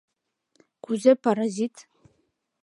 —Кузе 0.83 1.13
паразит? 1.23 1.75